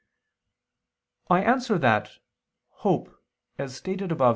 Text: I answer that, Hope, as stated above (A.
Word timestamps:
I 1.29 1.43
answer 1.43 1.77
that, 1.77 2.13
Hope, 2.77 3.15
as 3.59 3.75
stated 3.75 4.11
above 4.11 4.27
(A. 4.29 4.29